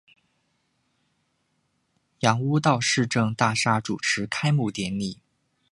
[2.21, 5.19] 杨屋道市政大厦主持开幕典礼。